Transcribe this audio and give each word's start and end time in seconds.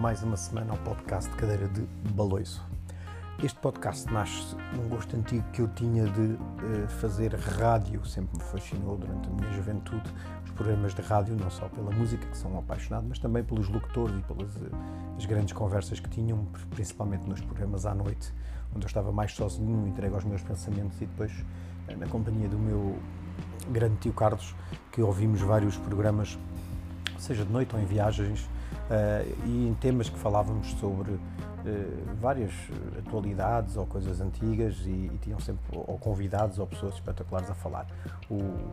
mais 0.00 0.22
uma 0.22 0.36
semana 0.36 0.72
ao 0.72 0.78
podcast 0.78 1.28
Cadeira 1.36 1.68
de 1.68 1.82
Baloiço. 2.14 2.66
Este 3.44 3.58
podcast 3.58 4.10
nasce 4.10 4.56
num 4.74 4.88
gosto 4.88 5.14
antigo 5.14 5.44
que 5.52 5.60
eu 5.60 5.68
tinha 5.68 6.06
de 6.06 6.20
uh, 6.22 6.88
fazer 7.00 7.34
rádio, 7.34 8.02
sempre 8.06 8.38
me 8.38 8.42
fascinou 8.44 8.96
durante 8.96 9.28
a 9.28 9.30
minha 9.30 9.52
juventude 9.52 10.10
os 10.42 10.50
programas 10.52 10.94
de 10.94 11.02
rádio, 11.02 11.36
não 11.36 11.50
só 11.50 11.68
pela 11.68 11.90
música, 11.90 12.26
que 12.26 12.38
são 12.38 12.54
um 12.54 12.58
apaixonado, 12.60 13.04
mas 13.10 13.18
também 13.18 13.44
pelos 13.44 13.68
locutores 13.68 14.18
e 14.18 14.22
pelas 14.22 14.56
uh, 14.56 14.70
as 15.18 15.26
grandes 15.26 15.52
conversas 15.52 16.00
que 16.00 16.08
tinham, 16.08 16.46
principalmente 16.70 17.28
nos 17.28 17.42
programas 17.42 17.84
à 17.84 17.94
noite, 17.94 18.32
onde 18.74 18.86
eu 18.86 18.88
estava 18.88 19.12
mais 19.12 19.34
sozinho, 19.34 19.86
entregue 19.86 20.14
aos 20.14 20.24
meus 20.24 20.40
pensamentos 20.40 20.96
e 21.02 21.04
depois 21.04 21.30
uh, 21.90 21.96
na 21.98 22.06
companhia 22.06 22.48
do 22.48 22.58
meu 22.58 22.98
grande 23.70 23.96
tio 23.96 24.14
Carlos, 24.14 24.54
que 24.92 25.02
ouvimos 25.02 25.42
vários 25.42 25.76
programas, 25.76 26.38
seja 27.18 27.44
de 27.44 27.52
noite 27.52 27.76
ou 27.76 27.82
em 27.82 27.84
viagens, 27.84 28.48
e 29.46 29.68
em 29.68 29.74
temas 29.74 30.08
que 30.08 30.18
falávamos 30.18 30.72
sobre 30.72 31.12
uh, 31.12 32.16
várias 32.20 32.52
atualidades 32.98 33.76
ou 33.76 33.86
coisas 33.86 34.20
antigas 34.20 34.78
e, 34.84 34.90
e, 34.90 35.18
tinham 35.22 35.38
sempre 35.40 35.62
ou 35.72 35.98
convidados 35.98 36.58
ou 36.58 36.66
pessoas 36.66 36.94
espetaculares 36.94 37.50
a 37.50 37.54
falar. 37.54 37.86
O, 38.28 38.34
uh, 38.34 38.70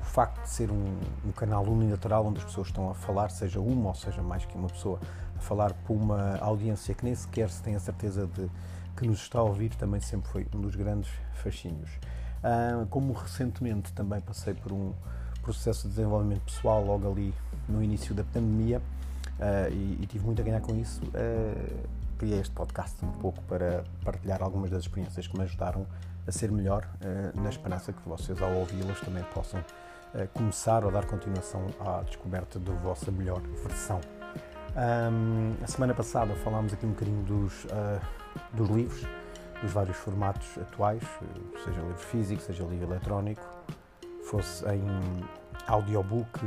o 0.00 0.04
facto 0.04 0.42
de 0.42 0.48
ser 0.48 0.70
um, 0.70 0.98
um, 1.24 1.32
canal 1.32 1.64
unilateral 1.64 2.26
onde 2.26 2.38
as 2.38 2.44
pessoas 2.44 2.68
estão 2.68 2.90
a 2.90 2.94
falar, 2.94 3.30
seja 3.30 3.60
uma 3.60 3.88
ou 3.88 3.94
seja 3.94 4.22
mais 4.22 4.44
que 4.44 4.56
uma 4.56 4.68
pessoa, 4.68 4.98
a 5.36 5.40
falar 5.40 5.72
para 5.72 5.92
uma 5.94 6.38
audiência 6.38 6.94
que 6.94 7.04
nem 7.04 7.14
sequer 7.14 7.50
se 7.50 7.62
tem 7.62 7.76
a 7.76 7.80
certeza 7.80 8.26
de 8.26 8.50
que 8.96 9.06
nos 9.06 9.20
está 9.20 9.38
a 9.38 9.42
ouvir, 9.42 9.74
também 9.76 10.00
sempre 10.00 10.30
foi 10.30 10.46
um 10.54 10.60
dos 10.60 10.74
grandes 10.74 11.10
fascínios. 11.34 11.90
Uh, 12.42 12.86
como 12.86 13.12
recentemente 13.12 13.92
também 13.92 14.20
passei 14.20 14.54
por 14.54 14.72
um 14.72 14.94
processo 15.42 15.82
de 15.82 15.94
desenvolvimento 15.94 16.42
pessoal 16.42 16.84
logo 16.84 17.10
ali 17.10 17.34
no 17.68 17.82
início 17.82 18.14
da 18.14 18.24
pandemia 18.24 18.80
uh, 19.40 19.72
e, 19.72 19.98
e, 20.02 20.06
tive 20.06 20.24
muito 20.24 20.40
a 20.40 20.44
ganhar 20.44 20.60
com 20.60 20.76
isso, 20.76 21.02
uh, 21.02 21.88
criei 22.18 22.38
este 22.40 22.54
podcast 22.54 23.04
um 23.04 23.12
pouco 23.12 23.40
para 23.42 23.82
partilhar 24.04 24.42
algumas 24.42 24.70
das 24.70 24.82
experiências 24.82 25.26
que 25.26 25.36
me 25.36 25.44
ajudaram 25.44 25.86
a 26.26 26.32
ser 26.32 26.52
melhor, 26.52 26.86
na 27.34 27.48
esperança 27.48 27.94
que 27.94 28.06
vocês, 28.06 28.40
ao 28.42 28.52
ouvi-las, 28.52 29.00
também 29.00 29.24
possam 29.34 29.64
começar 30.34 30.84
ou 30.84 30.92
dar 30.92 31.06
continuação 31.06 31.64
à 31.80 32.02
descoberta 32.02 32.58
da 32.58 32.72
vossa 32.74 33.10
melhor 33.10 33.40
versão. 33.66 34.00
Um, 34.76 35.54
a 35.64 35.66
semana 35.66 35.94
passada 35.94 36.34
falámos 36.36 36.74
aqui 36.74 36.84
um 36.84 36.90
bocadinho 36.90 37.22
dos, 37.22 37.66
dos 38.52 38.68
livros 38.68 39.06
dos 39.62 39.72
vários 39.72 39.96
formatos 39.96 40.58
atuais, 40.58 41.02
seja 41.64 41.80
livro 41.80 41.98
físico, 41.98 42.42
seja 42.42 42.64
livro 42.64 42.86
eletrónico, 42.86 43.42
fosse 44.24 44.64
em 44.66 44.82
audiobook, 45.66 46.40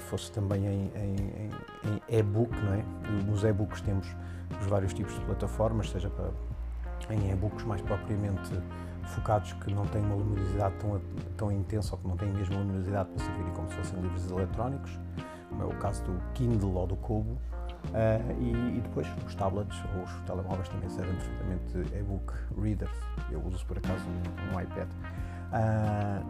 fosse 0.00 0.30
também 0.32 0.66
em, 0.66 0.90
em, 0.96 1.50
em 1.84 2.18
e-book, 2.18 2.54
não 2.64 2.74
é? 2.74 2.84
Nos 3.26 3.44
e-books 3.44 3.80
temos 3.80 4.06
os 4.60 4.66
vários 4.66 4.92
tipos 4.92 5.14
de 5.14 5.20
plataformas, 5.22 5.90
seja 5.90 6.10
para, 6.10 6.30
em 7.10 7.30
e-books 7.30 7.64
mais 7.64 7.80
propriamente 7.82 8.50
focados 9.14 9.52
que 9.54 9.72
não 9.74 9.86
têm 9.86 10.02
uma 10.02 10.14
luminosidade 10.14 10.74
tão, 10.76 11.00
tão 11.36 11.52
intensa 11.52 11.94
ou 11.94 11.98
que 11.98 12.08
não 12.08 12.16
têm 12.16 12.32
mesmo 12.32 12.56
luminosidade 12.56 13.08
para 13.10 13.24
servirem 13.24 13.52
como 13.52 13.68
se 13.68 13.76
fossem 13.76 14.00
livros 14.00 14.30
eletrónicos, 14.30 14.98
como 15.48 15.62
é 15.62 15.66
o 15.66 15.78
caso 15.78 16.02
do 16.04 16.20
Kindle 16.34 16.74
ou 16.74 16.86
do 16.86 16.96
Kobo, 16.96 17.38
Uh, 17.88 18.40
e, 18.40 18.78
e, 18.78 18.80
depois 18.80 19.06
os 19.26 19.34
tablets 19.34 19.76
ou 19.96 20.04
os 20.04 20.12
telemóveis 20.20 20.68
também 20.68 20.88
servem 20.88 21.14
perfeitamente 21.16 21.98
e-book 21.98 22.32
readers. 22.56 22.96
Eu 23.30 23.42
uso 23.44 23.66
por 23.66 23.76
acaso 23.76 24.04
um, 24.08 24.54
um 24.54 24.60
iPad. 24.60 24.88
Uh, 25.52 26.24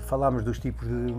falámos 0.00 0.42
dos 0.42 0.58
tipos 0.58 0.88
de 0.88 1.12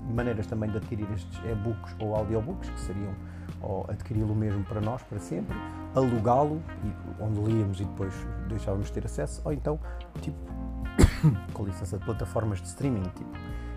maneiras 0.00 0.46
também 0.46 0.70
de 0.70 0.76
adquirir 0.76 1.10
estes 1.12 1.38
e-books 1.44 1.94
ou 1.98 2.14
audiobooks, 2.14 2.68
que 2.70 2.80
seriam 2.80 3.14
ou 3.60 3.84
adquiri-lo 3.88 4.34
mesmo 4.34 4.64
para 4.64 4.80
nós, 4.80 5.02
para 5.02 5.18
sempre, 5.18 5.56
alugá-lo, 5.94 6.62
onde 7.20 7.40
líamos 7.40 7.80
e 7.80 7.84
depois 7.84 8.14
deixávamos 8.48 8.86
de 8.86 8.92
ter 8.92 9.04
acesso, 9.04 9.42
ou 9.44 9.52
então, 9.52 9.78
tipo, 10.20 10.38
com 11.52 11.64
licença 11.64 11.98
de 11.98 12.04
plataformas 12.04 12.60
de 12.60 12.68
streaming, 12.68 13.02
tipo 13.14 13.30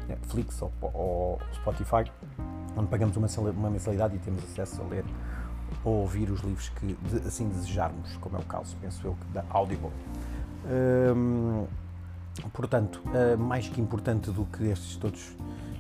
Netflix 0.07 0.61
ou, 0.61 0.71
ou 0.81 1.39
Spotify, 1.53 2.09
onde 2.75 2.87
pagamos 2.87 3.15
uma, 3.17 3.27
uma 3.51 3.69
mensalidade 3.69 4.15
e 4.15 4.19
temos 4.19 4.43
acesso 4.43 4.81
a 4.81 4.85
ler 4.85 5.05
ou 5.83 6.01
ouvir 6.01 6.29
os 6.29 6.41
livros 6.41 6.69
que 6.69 6.93
de, 6.93 7.27
assim 7.27 7.47
desejarmos, 7.49 8.15
como 8.17 8.37
é 8.37 8.39
o 8.39 8.43
caso, 8.43 8.75
penso 8.81 9.05
eu, 9.05 9.17
da 9.33 9.43
Audible. 9.49 9.91
Hum, 10.65 11.65
portanto, 12.51 13.01
uh, 13.05 13.37
mais 13.37 13.67
que 13.69 13.79
importante 13.79 14.31
do 14.31 14.45
que 14.45 14.65
estes 14.65 14.95
todos 14.97 15.35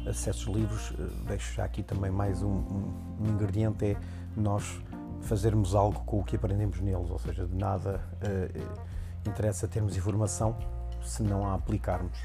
acessos 0.07 0.53
livres, 0.53 0.91
uh, 0.91 1.09
deixo 1.27 1.53
já 1.53 1.63
aqui 1.63 1.83
também 1.83 2.11
mais 2.11 2.41
um, 2.41 2.49
um, 2.49 2.93
um, 3.21 3.29
ingrediente, 3.29 3.85
é 3.85 3.97
nós 4.35 4.81
fazermos 5.21 5.73
algo 5.73 6.03
com 6.05 6.19
o 6.19 6.23
que 6.23 6.35
aprendemos 6.35 6.79
neles, 6.79 7.09
ou 7.09 7.19
seja, 7.19 7.45
de 7.45 7.55
nada 7.55 8.01
uh, 8.21 9.29
interessa 9.29 9.67
termos 9.67 9.95
informação 9.95 10.57
se 11.01 11.23
não 11.23 11.45
a 11.45 11.53
aplicarmos. 11.53 12.17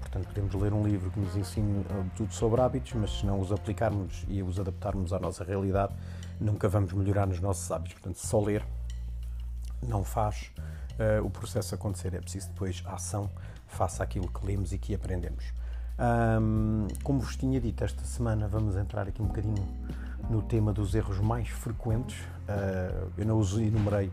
Portanto, 0.00 0.26
podemos 0.28 0.54
ler 0.54 0.72
um 0.72 0.82
livro 0.82 1.10
que 1.10 1.20
nos 1.20 1.36
ensine 1.36 1.84
tudo 2.16 2.32
sobre 2.32 2.60
hábitos, 2.60 2.92
mas 2.94 3.18
se 3.18 3.26
não 3.26 3.40
os 3.40 3.52
aplicarmos 3.52 4.24
e 4.28 4.42
os 4.42 4.58
adaptarmos 4.58 5.12
à 5.12 5.18
nossa 5.18 5.44
realidade, 5.44 5.94
nunca 6.40 6.68
vamos 6.68 6.92
melhorar 6.92 7.26
nos 7.26 7.40
nossos 7.40 7.70
hábitos. 7.70 7.94
Portanto, 7.94 8.18
só 8.18 8.40
ler 8.40 8.64
não 9.82 10.02
faz 10.04 10.50
uh, 10.98 11.24
o 11.24 11.30
processo 11.30 11.74
acontecer, 11.74 12.14
é 12.14 12.20
preciso 12.20 12.48
depois 12.48 12.82
a 12.86 12.94
ação 12.94 13.30
face 13.74 14.02
àquilo 14.02 14.28
que 14.28 14.46
lemos 14.46 14.72
e 14.72 14.78
que 14.78 14.94
aprendemos. 14.94 15.44
Um, 15.98 16.88
como 17.02 17.20
vos 17.20 17.36
tinha 17.36 17.60
dito, 17.60 17.84
esta 17.84 18.04
semana 18.04 18.48
vamos 18.48 18.76
entrar 18.76 19.06
aqui 19.06 19.22
um 19.22 19.26
bocadinho 19.26 19.66
no 20.28 20.42
tema 20.42 20.72
dos 20.72 20.94
erros 20.94 21.20
mais 21.20 21.48
frequentes. 21.48 22.18
Uh, 22.48 23.10
eu 23.16 23.26
não 23.26 23.38
os 23.38 23.56
enumerei, 23.56 24.10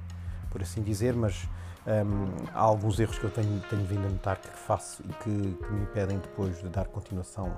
por 0.49 0.61
assim 0.61 0.81
dizer, 0.81 1.13
mas 1.13 1.47
um, 1.87 2.45
há 2.53 2.59
alguns 2.59 2.99
erros 2.99 3.17
que 3.17 3.23
eu 3.23 3.31
tenho, 3.31 3.59
tenho 3.69 3.85
vindo 3.85 4.05
a 4.05 4.09
notar 4.09 4.37
que 4.37 4.47
faço 4.49 5.01
e 5.03 5.13
que, 5.23 5.55
que 5.55 5.71
me 5.71 5.81
impedem 5.81 6.19
depois 6.19 6.59
de 6.61 6.69
dar 6.69 6.85
continuação 6.85 7.51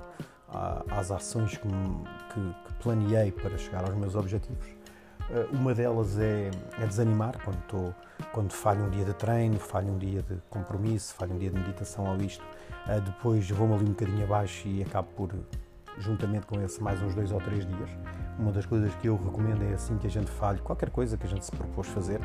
às 0.90 1.10
ações 1.10 1.56
que, 1.56 1.68
que, 1.68 2.54
que, 2.66 2.74
planeei 2.82 3.32
para 3.32 3.58
chegar 3.58 3.84
aos 3.84 3.94
meus 3.96 4.14
objetivos. 4.14 4.66
Uh, 5.30 5.56
uma 5.56 5.74
delas 5.74 6.18
é, 6.18 6.50
é 6.78 6.86
desanimar 6.86 7.34
quando, 7.42 7.94
quando 8.32 8.52
falho 8.52 8.84
um 8.84 8.90
dia 8.90 9.04
de 9.04 9.14
treino, 9.14 9.58
falho 9.58 9.92
um 9.92 9.98
dia 9.98 10.22
de 10.22 10.36
compromisso, 10.50 11.14
falho 11.14 11.34
um 11.34 11.38
dia 11.38 11.50
de 11.50 11.58
meditação 11.58 12.06
ou 12.06 12.16
isto. 12.18 12.44
Uh, 12.86 13.00
depois 13.00 13.48
vou-me 13.50 13.74
ali 13.74 13.84
um 13.84 13.88
bocadinho 13.88 14.24
abaixo 14.24 14.68
e 14.68 14.82
acabo 14.82 15.08
por, 15.16 15.30
juntamente 15.98 16.46
com 16.46 16.60
esse, 16.60 16.82
mais 16.82 17.02
uns 17.02 17.14
dois 17.14 17.32
ou 17.32 17.40
três 17.40 17.66
dias. 17.66 17.90
Uma 18.38 18.52
das 18.52 18.66
coisas 18.66 18.94
que 18.96 19.08
eu 19.08 19.16
recomendo 19.16 19.62
é 19.64 19.74
assim 19.74 19.96
que 19.96 20.06
a 20.06 20.10
gente 20.10 20.30
falhe, 20.30 20.58
qualquer 20.58 20.90
coisa 20.90 21.16
que 21.16 21.26
a 21.26 21.30
gente 21.30 21.44
se 21.44 21.52
propôs 21.52 21.86
fazer, 21.86 22.20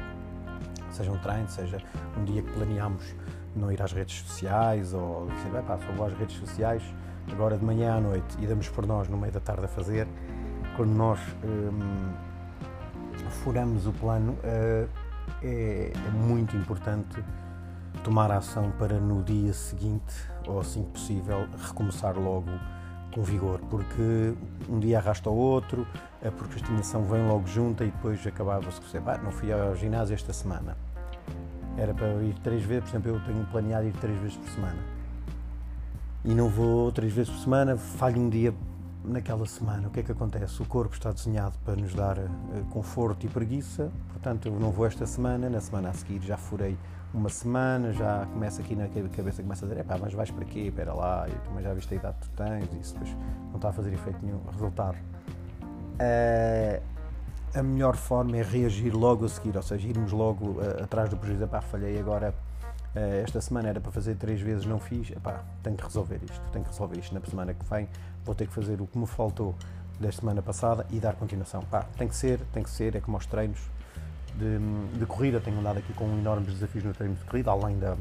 seja 0.92 1.12
um 1.12 1.18
treino, 1.20 1.48
seja 1.48 1.78
um 2.18 2.26
dia 2.26 2.42
que 2.42 2.52
planeamos 2.52 3.16
não 3.56 3.72
ir 3.72 3.81
às 3.81 3.94
redes 3.94 4.20
sociais 4.22 4.94
ou 4.94 5.28
dizer, 5.28 5.50
vai 5.52 5.64
pá, 5.64 5.78
só 5.78 5.92
vou 5.94 6.06
às 6.06 6.14
redes 6.14 6.38
sociais 6.38 6.84
agora 7.31 7.58
de 7.58 7.64
manhã 7.64 7.96
à 7.96 8.02
noite 8.02 8.38
e 8.40 8.48
damos 8.48 8.68
por 8.70 8.86
nós 8.86 9.08
no 9.08 9.18
meio 9.18 9.31
da 9.31 9.40
tarde 9.40 9.66
a 9.66 9.68
fazer, 9.68 10.08
quando 10.76 10.92
nós 10.92 11.20
hum, 11.44 12.12
furamos 13.44 13.85
o 13.88 13.91
plano, 13.94 14.34
uh, 14.34 14.90
é, 15.44 15.91
é, 15.94 16.12
muito 16.12 16.56
importante 16.56 17.24
tomar 18.03 18.31
ação 18.31 18.72
para 18.78 19.00
no 19.00 19.24
dia 19.24 19.53
seguinte, 19.53 20.13
ou 20.47 20.59
assim 20.59 20.84
que 20.84 20.91
possível, 20.91 21.47
recomeçar 21.68 22.18
logo 22.18 22.50
com 23.13 23.24
vigor, 23.24 23.59
porque 23.69 24.34
um 24.69 24.80
dia 24.80 25.00
arrasta 25.00 25.30
o 25.30 25.35
outro, 25.35 25.85
a 26.24 26.31
procrastinação 26.31 27.03
vem 27.03 27.28
logo 27.28 27.47
junta 27.47 27.84
e 27.84 27.91
depois 27.91 28.25
acabava-se 28.25 28.80
com 28.80 29.09
ah, 29.09 29.18
não 29.18 29.31
fui 29.31 29.51
ao 29.51 29.75
ginásio 29.75 30.13
esta 30.13 30.34
semana. 30.34 30.78
Era 31.78 31.94
para 31.94 32.07
ir 32.24 32.36
três 32.44 32.63
vezes, 32.63 32.84
por 32.84 32.90
exemplo, 32.90 33.12
eu 33.12 33.19
tenho 33.22 33.46
planeado 33.46 33.88
ir 33.88 33.94
três 33.94 34.19
vezes 34.19 34.38
por 34.38 34.50
semana. 34.50 34.80
E 36.24 36.33
não 36.33 36.50
vou 36.50 36.92
três 36.92 37.13
vezes 37.13 37.31
por 37.31 37.39
semana, 37.39 37.77
falho 37.77 38.21
um 38.21 38.30
dia 38.30 38.54
naquela 39.04 39.46
semana. 39.46 39.88
O 39.88 39.92
que 39.92 40.01
é 40.01 40.04
que 40.04 40.12
acontece? 40.12 40.62
O 40.62 40.66
corpo 40.66 40.94
está 40.94 41.12
desenhado 41.12 41.56
para 41.63 41.75
nos 41.75 41.94
dar 41.94 42.18
uh, 42.18 42.30
conforto 42.69 43.25
e 43.25 43.30
preguiça, 43.30 43.92
portanto 44.10 44.48
eu 44.48 44.60
não 44.60 44.72
vou 44.72 44.86
esta 44.86 45.06
semana, 45.06 45.50
na 45.50 45.62
semana 45.62 45.90
a 45.90 45.94
seguir 45.94 46.22
já 46.22 46.38
furei 46.38 46.78
uma 47.13 47.30
semana, 47.30 47.92
já 47.92 48.28
começa 48.31 48.62
aqui 48.62 48.75
na 48.75 48.88
cabeça, 48.88 49.42
começa 49.42 49.66
a 49.66 49.69
dizer, 49.69 49.84
pá, 49.84 49.98
mas 50.00 50.13
vais 50.13 50.30
para 50.30 50.46
quê? 50.46 50.60
Espera 50.68 50.94
lá, 50.94 51.28
e 51.28 51.31
tu 51.31 51.62
já 51.62 51.74
viste 51.74 51.94
a 51.94 51.98
idade 51.98 52.18
que 52.19 52.30
tu 52.30 52.36
tens, 52.36 52.74
isso 52.80 52.94
depois 52.94 53.18
não 53.48 53.56
está 53.56 53.69
a 53.69 53.74
fazer 53.74 53.94
efeito 53.94 54.24
nenhum. 54.24 54.40
Resultado, 54.51 54.96
uh, 54.96 56.84
a 57.56 57.63
melhor 57.63 57.95
forma 57.95 58.38
é 58.38 58.44
reagir 58.44 58.95
logo 58.95 59.25
a 59.25 59.30
seguir, 59.30 59.56
ou 59.56 59.63
seja, 59.63 59.88
irmos 59.88 60.12
logo 60.12 60.60
uh, 60.60 60.84
atrás 60.84 61.10
do 61.10 61.18
prejuízo, 61.18 61.48
pá, 61.48 61.62
falhei 61.62 62.00
agora, 62.00 62.34
esta 62.95 63.39
semana 63.39 63.69
era 63.69 63.80
para 63.80 63.91
fazer 63.91 64.15
três 64.15 64.41
vezes, 64.41 64.65
não 64.65 64.80
fiz, 64.80 65.12
pá, 65.21 65.44
tenho 65.62 65.77
que 65.77 65.83
resolver 65.83 66.19
isto, 66.24 66.41
tenho 66.51 66.65
que 66.65 66.71
resolver 66.71 66.97
isto. 67.00 67.13
Na 67.13 67.21
semana 67.21 67.53
que 67.53 67.65
vem, 67.65 67.88
vou 68.25 68.33
ter 68.33 68.47
que 68.47 68.53
fazer 68.53 68.81
o 68.81 68.88
que 68.88 68.97
me 68.97 69.06
faltou 69.06 69.56
da 70.00 70.12
semana 70.12 70.41
passada 70.41 70.86
e 70.89 71.00
dar 71.00 71.13
continuação, 71.15 71.62
pá, 71.63 71.83
tem 71.97 72.07
que 72.07 72.15
ser, 72.15 72.39
tem 72.53 72.63
que 72.63 72.69
ser, 72.69 72.95
é 72.95 73.00
como 73.00 73.18
aos 73.18 73.25
treinos, 73.25 73.59
de, 74.36 74.97
de 74.97 75.06
corrida, 75.06 75.39
tenho 75.39 75.59
andado 75.59 75.80
aqui 75.80 75.91
com 75.94 76.06
enormes 76.06 76.53
desafios 76.53 76.83
no 76.83 76.94
treino 76.94 77.15
de 77.15 77.24
corrida, 77.25 77.51
além 77.51 77.77
da, 77.77 77.97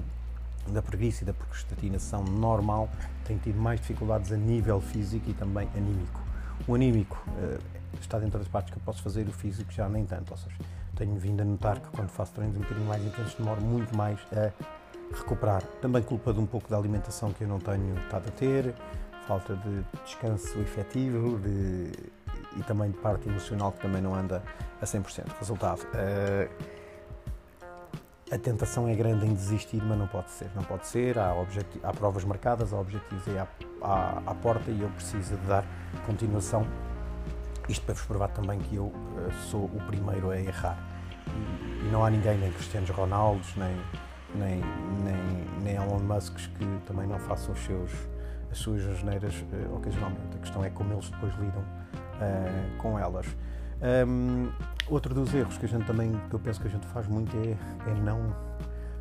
da 0.69 0.81
preguiça 0.81 1.25
e 1.25 1.27
da 1.27 1.35
procrastinação 1.35 2.23
normal, 2.23 2.89
tenho 3.25 3.41
tido 3.41 3.59
mais 3.59 3.81
dificuldades 3.81 4.31
a 4.33 4.37
nível 4.37 4.81
físico 4.81 5.29
e 5.29 5.35
também 5.35 5.69
anímico. 5.77 6.21
O 6.67 6.75
anímico 6.75 7.23
uh, 7.29 7.59
está 8.01 8.19
dentro 8.19 8.39
das 8.39 8.49
partes 8.49 8.73
que 8.73 8.79
eu 8.79 8.83
posso 8.85 9.03
fazer, 9.03 9.27
o 9.27 9.33
físico 9.33 9.73
já 9.73 9.89
nem 9.89 10.05
tanto. 10.05 10.31
Ou 10.31 10.37
seja, 10.37 10.57
tenho 10.97 11.17
vindo 11.17 11.41
a 11.41 11.45
notar 11.45 11.81
que 11.81 11.89
quando 11.89 12.09
faço 12.09 12.33
treinos 12.33 12.57
um 12.57 12.61
bocadinho 12.61 12.87
mais 12.87 13.05
intensos 13.05 13.35
demoro 13.35 13.61
muito 13.61 13.97
mais 13.97 14.19
a 14.33 14.53
recuperar. 15.13 15.63
Também 15.81 16.03
culpa 16.03 16.33
de 16.33 16.41
um 16.41 16.47
pouco 16.47 16.69
da 16.69 16.77
alimentação 16.77 17.33
que 17.33 17.45
eu 17.45 17.49
não 17.49 17.59
tenho 17.59 17.97
estado 17.99 18.29
a 18.29 18.33
ter, 18.33 18.75
falta 19.27 19.57
de 19.57 19.85
descanso 20.05 20.59
efetivo 20.61 21.39
de, 21.39 21.93
e 22.57 22.63
também 22.63 22.91
de 22.91 22.99
parte 22.99 23.29
emocional 23.29 23.73
que 23.73 23.81
também 23.81 24.01
não 24.01 24.15
anda 24.15 24.43
a 24.81 24.85
100%. 24.85 25.27
Resultado, 25.39 25.83
uh, 25.83 26.79
a 28.31 28.39
tentação 28.39 28.87
é 28.89 28.95
grande 28.95 29.27
em 29.27 29.35
desistir, 29.35 29.83
mas 29.83 29.99
não 29.99 30.07
pode 30.07 30.31
ser. 30.31 30.51
Não 30.55 30.63
pode 30.63 30.87
ser, 30.87 31.19
há, 31.19 31.35
há 31.83 31.93
provas 31.93 32.25
marcadas, 32.25 32.73
há 32.73 32.79
objetivos 32.79 33.27
aí 33.29 33.39
à, 33.39 33.47
à, 33.83 34.23
à, 34.27 34.35
porta 34.35 34.71
e 34.71 34.81
eu 34.81 34.89
preciso 34.91 35.37
de 35.37 35.47
dar 35.47 35.65
continuação. 36.07 36.67
Isto 37.69 37.85
para 37.85 37.95
vos 37.95 38.05
provar 38.05 38.29
também 38.29 38.59
que 38.61 38.77
eu 38.77 38.85
uh, 38.85 39.33
sou 39.51 39.65
o 39.65 39.83
primeiro 39.87 40.31
a 40.31 40.41
errar. 40.41 40.79
E, 41.27 41.87
e, 41.87 41.91
não 41.91 42.05
há 42.05 42.11
ninguém, 42.11 42.39
nem 42.39 42.51
Cristianos 42.53 42.89
Ronaldos, 42.91 43.55
nem, 43.57 43.77
nem, 44.35 44.61
nem, 45.05 45.63
nem 45.63 45.75
Elon 45.77 46.01
Musk 46.01 46.37
que 46.37 46.67
também 46.87 47.07
não 47.07 47.19
façam 47.19 47.55
os 47.55 47.61
seus, 47.61 47.91
as 48.51 48.59
suas 48.59 48.85
asneiras 48.87 49.35
uh, 49.53 49.77
ocasionalmente. 49.77 50.37
A 50.37 50.39
questão 50.39 50.65
é 50.65 50.71
como 50.71 50.93
eles 50.93 51.09
depois 51.11 51.35
lidam 51.35 51.63
uh, 51.63 52.77
com 52.79 52.99
elas. 52.99 53.27
Um, 53.81 54.51
outro 54.89 55.15
dos 55.15 55.33
erros 55.33 55.57
que 55.57 55.67
a 55.67 55.69
gente 55.69 55.87
também, 55.87 56.13
que 56.29 56.35
eu 56.35 56.41
penso 56.41 56.61
que 56.61 56.67
a 56.67 56.71
gente 56.71 56.87
faz 56.89 57.07
muito 57.07 57.37
é, 57.37 57.91
é 57.91 57.95
não, 57.95 58.35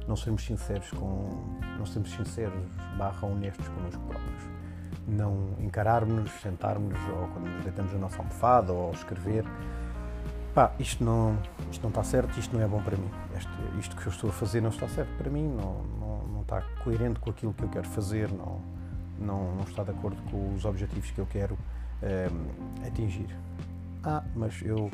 não 0.07 0.15
sermos 0.15 0.45
sinceros 0.45 0.89
com, 0.91 1.29
não 1.77 1.85
sermos 1.85 2.11
sinceros 2.11 2.53
barra 2.97 3.27
honestos 3.27 3.67
connosco 3.69 4.01
próprios. 4.03 4.43
Não 5.07 5.55
encararmos, 5.59 6.29
sentarmos 6.41 6.97
ou 7.09 7.27
quando 7.29 7.47
nos 7.47 7.63
deitamos 7.63 7.93
a 7.93 7.97
nossa 7.97 8.17
almofada 8.17 8.73
ou 8.73 8.91
escrever, 8.91 9.45
pá, 10.57 10.71
isto 10.79 11.03
não, 11.03 11.37
isto 11.69 11.83
não 11.83 11.89
está 11.89 12.03
certo, 12.03 12.39
isto 12.39 12.57
não 12.57 12.63
é 12.63 12.67
bom 12.67 12.81
para 12.81 12.97
mim. 12.97 13.11
Isto 13.77 13.95
que 13.95 14.07
eu 14.07 14.11
estou 14.11 14.31
a 14.31 14.33
fazer 14.33 14.59
não 14.59 14.71
está 14.71 14.87
certo 14.87 15.15
para 15.15 15.29
mim, 15.29 15.47
não, 15.47 15.83
não, 15.99 16.27
não 16.29 16.41
está 16.41 16.63
coerente 16.83 17.19
com 17.19 17.29
aquilo 17.29 17.53
que 17.53 17.61
eu 17.61 17.69
quero 17.69 17.87
fazer, 17.87 18.31
não, 18.31 18.59
não, 19.19 19.55
não 19.55 19.63
está 19.65 19.83
de 19.83 19.91
acordo 19.91 20.19
com 20.31 20.55
os 20.55 20.65
objetivos 20.65 21.11
que 21.11 21.19
eu 21.19 21.27
quero 21.27 21.55
um, 22.01 22.87
atingir 22.87 23.27
ah, 24.03 24.23
mas 24.35 24.59
eu 24.63 24.89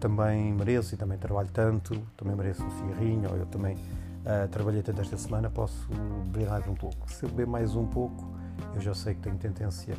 também 0.00 0.52
mereço 0.54 0.92
e 0.92 0.98
também 0.98 1.18
trabalho 1.18 1.50
tanto, 1.52 1.94
também 2.16 2.34
mereço 2.34 2.64
um 2.64 2.70
cigarrinho, 2.70 3.30
ou 3.30 3.36
eu 3.36 3.46
também 3.46 3.76
uh, 3.76 4.48
trabalhei 4.50 4.82
tanto 4.82 5.02
esta 5.02 5.16
semana, 5.16 5.48
posso 5.48 5.88
beber 6.32 6.48
mais 6.48 6.66
um 6.66 6.74
pouco. 6.74 7.12
Se 7.12 7.24
eu 7.24 7.28
beber 7.28 7.46
mais 7.46 7.76
um 7.76 7.86
pouco, 7.86 8.26
eu 8.74 8.80
já 8.80 8.94
sei 8.94 9.14
que 9.14 9.20
tenho 9.20 9.36
tendência 9.36 9.94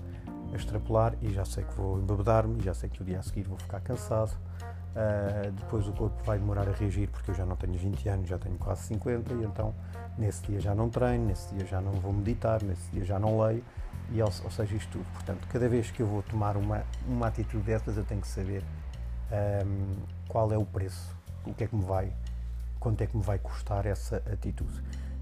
a 0.51 0.55
extrapolar 0.55 1.15
e 1.21 1.31
já 1.31 1.45
sei 1.45 1.63
que 1.63 1.73
vou 1.75 1.97
embebedar-me, 1.97 2.61
já 2.61 2.73
sei 2.73 2.89
que 2.89 2.99
no 2.99 3.05
dia 3.05 3.19
a 3.19 3.23
seguir 3.23 3.43
vou 3.43 3.57
ficar 3.57 3.79
cansado. 3.79 4.35
Uh, 4.91 5.51
depois 5.53 5.87
o 5.87 5.93
corpo 5.93 6.21
vai 6.23 6.37
demorar 6.37 6.67
a 6.67 6.73
reagir 6.73 7.07
porque 7.09 7.31
eu 7.31 7.35
já 7.35 7.45
não 7.45 7.55
tenho 7.55 7.73
20 7.73 8.09
anos, 8.09 8.27
já 8.27 8.37
tenho 8.37 8.57
quase 8.57 8.83
50 8.87 9.33
e 9.33 9.43
então 9.45 9.73
nesse 10.17 10.43
dia 10.43 10.59
já 10.59 10.75
não 10.75 10.89
treino, 10.89 11.27
nesse 11.27 11.55
dia 11.55 11.65
já 11.65 11.79
não 11.79 11.93
vou 11.93 12.11
meditar, 12.11 12.61
nesse 12.61 12.91
dia 12.91 13.05
já 13.05 13.17
não 13.17 13.39
leio 13.39 13.63
e, 14.11 14.21
ou, 14.21 14.27
ou, 14.43 14.51
seja, 14.51 14.75
isto 14.75 14.91
tudo. 14.91 15.05
Portanto, 15.13 15.47
cada 15.47 15.69
vez 15.69 15.89
que 15.89 16.01
eu 16.01 16.07
vou 16.07 16.21
tomar 16.23 16.57
uma, 16.57 16.83
uma 17.07 17.27
atitude 17.27 17.63
dessas, 17.63 17.95
eu 17.95 18.03
tenho 18.03 18.21
que 18.21 18.27
saber 18.27 18.63
um, 19.65 19.95
qual 20.27 20.51
é 20.51 20.57
o 20.57 20.65
preço, 20.65 21.15
o 21.45 21.53
que 21.53 21.63
é 21.63 21.67
que 21.67 21.75
me 21.75 21.85
vai, 21.85 22.11
quanto 22.79 23.01
é 23.01 23.07
que 23.07 23.15
me 23.15 23.23
vai 23.23 23.39
custar 23.39 23.85
essa 23.85 24.17
atitude. 24.17 24.77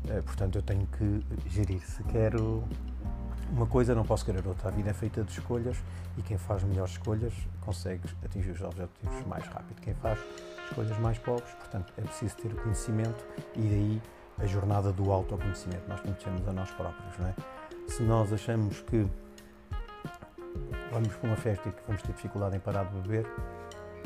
Uh, 0.06 0.24
portanto, 0.24 0.58
eu 0.58 0.64
tenho 0.64 0.88
que 0.88 1.24
gerir. 1.48 1.82
Se 1.82 2.04
quero 2.06 2.64
uma 3.52 3.68
coisa, 3.68 3.96
não 3.96 4.06
posso 4.06 4.26
querer 4.26 4.46
outra. 4.48 4.70
A 4.70 4.72
vida 4.72 4.90
é 4.90 4.94
feita 4.94 5.24
de 5.24 5.32
escolhas 5.32 5.78
e 6.18 6.22
quem 6.22 6.38
faz 6.38 6.64
melhores 6.64 6.92
escolhas 6.92 7.34
consegue 7.62 8.08
atingir 8.24 8.52
os 8.52 8.62
objetivos 8.62 9.26
mais 9.28 9.46
rápido. 9.48 9.80
Quem 9.82 9.94
faz 9.96 10.20
escolhas 10.70 10.98
mais 11.00 11.18
pobres, 11.18 11.52
portanto, 11.56 11.94
é 11.98 12.02
preciso 12.02 12.36
ter 12.38 12.54
conhecimento 12.56 13.26
e 13.56 13.62
daí 13.62 14.02
a 14.40 14.46
jornada 14.46 14.92
do 14.92 15.12
autoconhecimento. 15.12 15.88
Nós 15.88 16.00
conhecemos 16.00 16.48
a 16.48 16.54
nós 16.54 16.72
próprios, 16.72 17.18
não 17.18 17.28
é? 17.28 17.36
se 17.90 18.04
nós 18.04 18.32
achamos 18.32 18.82
que 18.82 19.08
vamos 20.92 21.14
para 21.16 21.28
uma 21.28 21.36
festa 21.36 21.70
e 21.70 21.72
que 21.72 21.82
vamos 21.88 22.02
ter 22.02 22.14
dificuldade 22.14 22.56
em 22.56 22.60
parar 22.60 22.86
de 22.86 23.00
beber, 23.02 23.26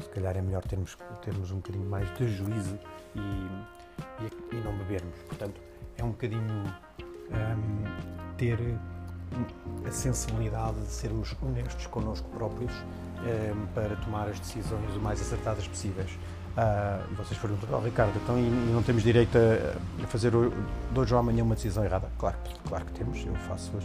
se 0.01 0.10
calhar 0.10 0.36
é 0.38 0.42
melhor 0.42 0.63
termos, 0.63 0.98
termos 1.22 1.51
um 1.51 1.57
bocadinho 1.57 1.89
mais 1.89 2.12
de 2.16 2.28
juízo 2.28 2.80
e, 3.16 3.19
e, 3.19 4.56
e 4.56 4.62
não 4.62 4.75
bebermos. 4.78 5.16
Portanto, 5.28 5.62
é 5.98 6.04
um 6.04 6.12
bocadinho 6.12 6.63
um, 6.63 8.36
ter 8.38 8.57
a 9.88 9.92
sensibilidade 9.92 10.80
de 10.82 10.88
sermos 10.88 11.36
honestos 11.42 11.86
connosco 11.88 12.28
próprios 12.30 12.72
um, 12.74 13.66
para 13.74 13.96
tomar 13.98 14.28
as 14.28 14.40
decisões 14.40 14.96
o 14.96 15.00
mais 15.00 15.22
acertadas 15.22 15.68
possíveis. 15.68 16.12
E 16.56 17.16
vocês 17.16 17.40
perguntam, 17.40 17.68
oh, 17.72 17.80
Ricardo, 17.80 18.14
então 18.24 18.38
não 18.38 18.84
temos 18.84 19.02
direito 19.02 19.36
a, 19.38 20.08
fazer 20.08 20.32
de 20.32 21.00
hoje 21.00 21.14
ou 21.14 21.20
amanhã 21.20 21.44
uma 21.44 21.56
decisão 21.56 21.84
errada? 21.84 22.08
Claro, 22.20 22.38
claro 22.68 22.86
que 22.86 22.92
temos, 22.92 23.26
eu 23.26 23.34
faço-as 23.48 23.84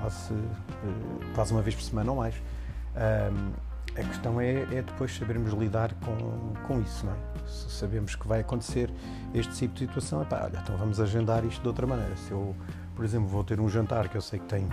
quase, 0.00 0.32
uh, 0.32 1.34
quase 1.34 1.52
uma 1.52 1.62
vez 1.62 1.74
por 1.74 1.82
semana 1.82 2.10
ou 2.10 2.16
mais. 2.16 2.34
Uh, 2.34 3.70
a 3.96 4.04
questão 4.04 4.40
é, 4.40 4.62
é, 4.62 4.82
depois 4.82 5.14
sabermos 5.16 5.52
lidar 5.52 5.92
com, 5.94 6.52
com 6.66 6.80
isso, 6.80 7.04
não 7.04 7.12
é? 7.12 7.16
Se 7.48 7.70
sabemos 7.70 8.14
que 8.14 8.26
vai 8.26 8.40
acontecer 8.40 8.88
este 9.34 9.52
tipo 9.52 9.74
de 9.74 9.80
situação, 9.80 10.22
epá, 10.22 10.44
olha, 10.44 10.60
então 10.62 10.76
vamos 10.76 11.00
agendar 11.00 11.44
isto 11.44 11.60
de 11.60 11.68
outra 11.68 11.86
maneira. 11.86 12.14
Se 12.16 12.30
eu, 12.30 12.54
por 13.00 13.06
exemplo, 13.06 13.28
vou 13.28 13.42
ter 13.42 13.58
um 13.58 13.66
jantar 13.66 14.10
que 14.10 14.16
eu 14.18 14.20
sei 14.20 14.38
que 14.38 14.44
tem 14.44 14.68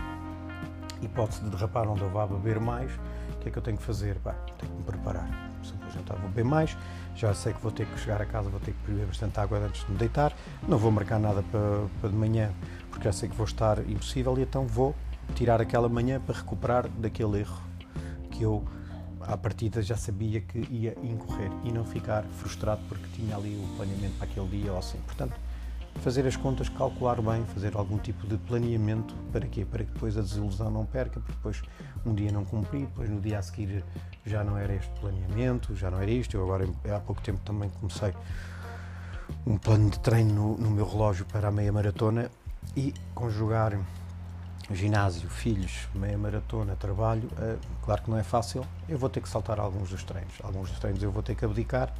hipótese 1.01 1.41
de 1.45 1.49
derrapar 1.49 1.87
onde 1.87 2.01
eu 2.01 2.09
vá 2.09 2.27
beber 2.27 2.59
mais, 2.59 2.91
o 2.91 3.37
que 3.39 3.47
é 3.47 3.51
que 3.53 3.57
eu 3.57 3.63
tenho 3.63 3.77
que 3.77 3.83
fazer? 3.83 4.17
Pá, 4.17 4.33
tenho 4.59 4.69
que 4.69 4.77
me 4.79 4.83
preparar. 4.83 5.29
Se 5.63 5.71
eu 5.71 5.77
vou 5.77 5.89
jantar, 5.91 6.17
vou 6.17 6.27
beber 6.27 6.43
mais, 6.43 6.77
já 7.15 7.33
sei 7.33 7.53
que 7.53 7.61
vou 7.61 7.71
ter 7.71 7.87
que 7.87 7.97
chegar 7.97 8.21
a 8.21 8.25
casa, 8.25 8.49
vou 8.49 8.59
ter 8.59 8.73
que 8.73 8.91
beber 8.91 9.05
bastante 9.05 9.39
água 9.39 9.59
antes 9.59 9.85
de 9.85 9.93
me 9.93 9.97
deitar, 9.97 10.35
não 10.67 10.77
vou 10.77 10.91
marcar 10.91 11.21
nada 11.21 11.41
para, 11.41 11.87
para 12.01 12.09
de 12.09 12.17
manhã, 12.17 12.51
porque 12.89 13.05
já 13.05 13.13
sei 13.13 13.29
que 13.29 13.35
vou 13.37 13.45
estar 13.45 13.79
impossível 13.89 14.37
e 14.37 14.41
então 14.41 14.67
vou 14.67 14.93
tirar 15.33 15.61
aquela 15.61 15.87
manhã 15.87 16.19
para 16.19 16.35
recuperar 16.35 16.89
daquele 16.89 17.39
erro 17.39 17.61
que 18.29 18.43
eu 18.43 18.61
à 19.21 19.37
partida 19.37 19.81
já 19.81 19.95
sabia 19.95 20.41
que 20.41 20.67
ia 20.69 20.97
incorrer 21.01 21.49
e 21.63 21.71
não 21.71 21.85
ficar 21.85 22.25
frustrado 22.25 22.81
porque 22.89 23.05
tinha 23.13 23.37
ali 23.37 23.55
o 23.55 23.77
planeamento 23.77 24.17
para 24.17 24.27
aquele 24.27 24.47
dia 24.47 24.73
ou 24.73 24.79
assim. 24.79 24.97
Portanto, 25.05 25.33
fazer 25.97 26.25
as 26.25 26.35
contas, 26.35 26.69
calcular 26.69 27.21
bem, 27.21 27.45
fazer 27.45 27.75
algum 27.75 27.97
tipo 27.97 28.25
de 28.27 28.37
planeamento 28.37 29.15
para 29.31 29.45
quê? 29.47 29.65
Para 29.65 29.83
que 29.83 29.91
depois 29.91 30.17
a 30.17 30.21
desilusão 30.21 30.69
não 30.71 30.85
perca, 30.85 31.19
porque 31.19 31.33
depois 31.33 31.61
um 32.05 32.13
dia 32.13 32.31
não 32.31 32.45
cumpri, 32.45 32.79
depois 32.79 33.09
no 33.09 33.19
dia 33.19 33.39
a 33.39 33.41
seguir 33.41 33.83
já 34.25 34.43
não 34.43 34.57
era 34.57 34.73
este 34.73 34.91
planeamento, 34.99 35.75
já 35.75 35.91
não 35.91 36.01
era 36.01 36.11
isto. 36.11 36.35
Eu 36.35 36.43
agora 36.43 36.67
há 36.95 36.99
pouco 36.99 37.21
tempo 37.21 37.39
também 37.43 37.69
comecei 37.69 38.13
um 39.45 39.57
plano 39.57 39.89
de 39.89 39.99
treino 39.99 40.33
no, 40.33 40.57
no 40.57 40.71
meu 40.71 40.87
relógio 40.87 41.25
para 41.25 41.47
a 41.47 41.51
meia 41.51 41.71
maratona 41.71 42.29
e 42.75 42.93
conjugar 43.13 43.79
ginásio, 44.71 45.29
filhos, 45.29 45.87
meia 45.95 46.17
maratona, 46.17 46.75
trabalho, 46.75 47.27
uh, 47.33 47.57
claro 47.83 48.01
que 48.01 48.09
não 48.09 48.17
é 48.17 48.23
fácil. 48.23 48.65
Eu 48.87 48.97
vou 48.97 49.09
ter 49.09 49.21
que 49.21 49.29
saltar 49.29 49.59
alguns 49.59 49.89
dos 49.89 50.03
treinos. 50.03 50.33
Alguns 50.43 50.69
dos 50.69 50.79
treinos 50.79 51.01
eu 51.01 51.11
vou 51.11 51.23
ter 51.23 51.35
que 51.35 51.45
abdicar 51.45 51.93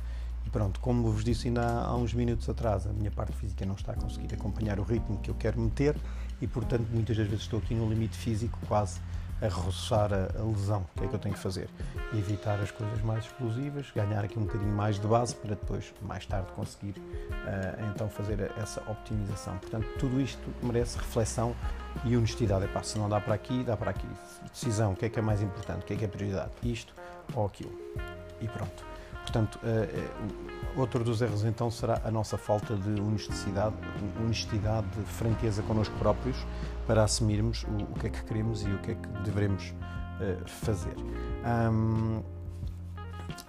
pronto, 0.48 0.80
como 0.80 1.12
vos 1.12 1.24
disse 1.24 1.48
ainda 1.48 1.62
há, 1.62 1.96
uns 1.96 2.13
minutos 2.13 2.48
atrás, 2.50 2.86
a 2.86 2.94
minha 2.94 3.12
parte 3.12 3.34
física 3.34 3.66
não 3.66 3.75
está 3.75 3.94
a 3.94 3.96
conseguir 3.96 4.34
acompanhar 4.34 4.80
o 4.80 4.84
ritmo 4.84 5.18
que 5.20 5.30
eu 5.30 5.36
quero 5.36 5.60
meter 5.60 5.96
e, 6.42 6.48
portanto, 6.48 6.88
muitas 6.92 7.18
das 7.18 7.27
vezes 7.27 7.44
estou 7.44 7.60
aqui 7.60 7.74
no 7.74 7.89
limite 7.89 8.18
físico 8.18 8.60
quase 8.68 9.00
a 9.42 9.48
roçar 9.48 10.12
a, 10.13 10.39
a, 10.39 10.44
lesão. 10.44 10.86
O 10.96 11.00
que 11.00 11.06
é 11.06 11.08
que 11.08 11.13
eu 11.13 11.20
tenho 11.20 11.36
que 11.36 11.42
fazer? 11.42 11.70
Evitar 12.13 12.60
as 12.60 12.72
coisas 12.72 13.01
mais 13.01 13.25
explosivas, 13.25 13.92
ganhar 13.96 14.24
aqui 14.24 14.38
um 14.38 14.44
bocadinho 14.44 14.72
mais 14.72 15.00
de 15.00 15.08
base 15.08 15.36
para 15.36 15.56
depois, 15.56 15.94
mais 16.01 16.25
tarde, 16.25 16.51
conseguir 16.54 16.98
uh, 16.98 17.92
então 17.94 18.10
fazer 18.10 18.51
essa 18.58 18.82
optimização. 18.89 19.58
Portanto, 19.58 19.88
tudo 20.00 20.20
isto 20.20 20.42
merece 20.63 20.98
reflexão 20.98 21.56
e 22.04 22.18
honestidade. 22.18 22.66
Epá, 22.66 22.82
se 22.82 22.98
não 22.98 23.08
dá 23.08 23.20
para 23.20 23.36
aqui, 23.36 23.63
dá 23.63 23.77
para 23.77 23.92
aqui. 23.92 24.08
Decisão, 24.51 24.94
o 24.94 24.96
que 24.96 25.06
é 25.06 25.10
que 25.10 25.20
é 25.20 25.22
mais 25.22 25.42
importante? 25.42 25.84
O 25.84 25.86
que 25.86 25.94
é 25.94 25.96
que 25.98 26.06
é 26.06 26.08
prioridade? 26.08 26.51
Isto 26.63 26.94
ou 27.34 27.46
aquilo. 27.46 27.72
E 28.42 28.48
pronto. 28.48 28.87
Portanto, 29.27 29.60
uh, 29.62 30.79
outro 30.79 31.03
dos 31.03 31.22
erros 31.22 31.43
então 31.43 31.69
será 31.69 32.01
a 32.05 32.10
nossa 32.10 32.38
falta 32.38 32.77
de 32.77 33.01
honestidade, 33.01 33.75
honestidade, 34.24 34.88
de 34.88 35.01
franqueza 35.03 35.62
connosco 35.63 35.93
próprios 36.00 36.38
para 36.86 37.03
assumirmos 37.03 37.65
o, 37.93 38.00
que 38.00 38.07
é 38.07 38.10
que 38.10 38.24
queremos 38.24 38.63
e 38.63 38.72
o 38.72 38.77
que 38.79 38.91
é 38.91 38.96
que 38.96 39.07
devemos 39.25 39.72
uh, 39.72 40.48
fazer. 40.48 40.96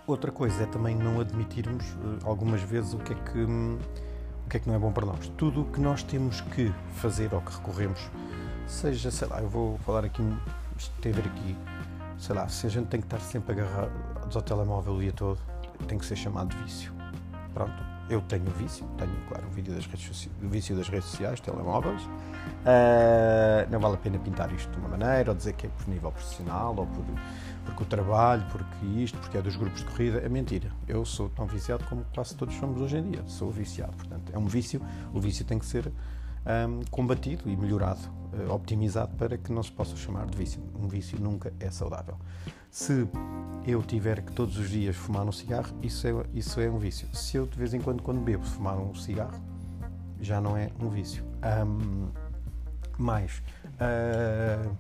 Outra 0.05 0.33
coisa 0.33 0.65
é 0.65 0.67
também 0.67 0.97
não 0.97 1.21
admitirmos 1.21 1.85
algumas 2.25 2.61
vezes 2.63 2.95
o 2.95 2.99
que 2.99 3.13
é 3.13 3.17
que 3.17 3.45
o 3.45 4.49
que 4.49 4.57
é 4.57 4.61
que 4.61 4.67
não 4.67 4.75
é 4.75 4.79
bom 4.79 4.91
para 4.91 5.07
nós. 5.07 5.29
Tudo 5.37 5.61
o 5.61 5.65
que 5.67 5.79
nós 5.79 6.03
temos 6.03 6.41
que 6.41 6.73
fazer 6.95 7.33
ou 7.33 7.41
que 7.41 7.53
recorremos, 7.53 8.01
seja, 8.67 9.11
sei 9.11 9.29
lá, 9.29 9.41
eu 9.41 9.49
vou 9.49 9.79
falar 9.79 10.05
aqui, 10.05 10.23
ver 11.03 11.19
aqui, 11.19 11.57
sei 12.19 12.35
lá, 12.35 12.49
se 12.49 12.67
a 12.67 12.71
gente 12.71 12.87
tem 12.87 13.01
que 13.01 13.07
estar 13.07 13.21
sempre 13.21 13.53
agarrados 13.53 14.35
ao 14.35 14.43
telemóvel 14.43 14.95
o 14.95 15.01
dia 15.01 15.13
todo, 15.13 15.39
tem 15.87 15.99
que 15.99 16.07
ser 16.07 16.17
chamado 16.17 16.55
de 16.55 16.63
vício. 16.63 16.93
Pronto, 17.55 17.83
eu 18.09 18.21
tenho 18.23 18.45
vício, 18.53 18.87
tenho, 18.97 19.15
claro, 19.29 19.47
o 19.47 19.51
vídeo 19.51 19.75
das 19.75 19.87
redes, 19.87 20.29
o 20.43 20.49
vício 20.49 20.77
das 20.77 20.89
redes 20.89 21.09
sociais, 21.09 21.41
telemóveis, 21.41 22.03
Uh, 22.59 23.71
não 23.71 23.79
vale 23.79 23.95
a 23.95 23.99
pena 23.99 24.19
pintar 24.19 24.53
isto 24.53 24.71
de 24.71 24.79
uma 24.79 24.89
maneira, 24.89 25.31
ou 25.31 25.37
dizer 25.37 25.53
que 25.55 25.67
é 25.67 25.71
por 25.71 25.89
nível 25.89 26.11
profissional, 26.11 26.75
ou 26.77 26.87
por, 26.87 27.05
porque 27.65 27.83
o 27.83 27.87
trabalho, 27.87 28.45
porque 28.51 28.85
isto, 28.87 29.19
porque 29.19 29.39
é 29.39 29.43
dos 29.43 29.57
grupos 29.57 29.81
de 29.81 29.87
corrida. 29.87 30.19
É 30.19 30.29
mentira. 30.29 30.71
Eu 30.87 31.05
sou 31.05 31.29
tão 31.31 31.47
viciado 31.47 31.85
como 31.85 32.05
quase 32.15 32.35
todos 32.35 32.55
somos 32.57 32.81
hoje 32.81 32.99
em 32.99 33.11
dia. 33.11 33.23
Sou 33.27 33.51
viciado. 33.51 33.93
Portanto, 33.97 34.33
é 34.33 34.39
um 34.39 34.47
vício. 34.47 34.83
O 35.13 35.21
vício 35.21 35.45
tem 35.45 35.59
que 35.59 35.67
ser 35.67 35.87
um, 35.89 36.81
combatido 36.91 37.49
e 37.49 37.57
melhorado, 37.57 38.01
optimizado 38.51 39.15
para 39.17 39.37
que 39.37 39.53
não 39.53 39.63
se 39.63 39.73
possa 39.73 39.97
chamar 39.97 40.27
de 40.27 40.37
vício. 40.37 40.63
Um 40.75 40.89
vício 40.89 41.19
nunca 41.21 41.53
é 41.61 41.71
saudável. 41.71 42.17
Se 42.71 43.09
eu 43.67 43.83
tiver 43.83 44.23
que 44.23 44.33
todos 44.33 44.59
os 44.59 44.69
dias 44.69 44.95
fumar 44.95 45.27
um 45.27 45.33
cigarro, 45.33 45.75
isso 45.83 46.07
é, 46.07 46.13
isso 46.35 46.61
é 46.61 46.71
um 46.71 46.79
vício. 46.79 47.09
Se 47.15 47.37
eu 47.37 47.47
de 47.47 47.57
vez 47.57 47.73
em 47.73 47.81
quando, 47.81 48.03
quando 48.03 48.21
bebo, 48.21 48.45
fumar 48.45 48.77
um 48.77 48.95
cigarro, 48.95 49.41
já 50.21 50.41
não 50.41 50.57
é 50.57 50.71
um 50.81 50.89
vício. 50.89 51.25
Um, 51.67 52.09
mais, 52.99 53.43
uh, 53.65 54.77